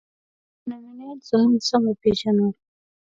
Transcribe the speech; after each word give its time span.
نننی 0.67 1.05
انسان 1.13 1.49
سمه 1.67 1.91
وپېژنو. 1.93 2.47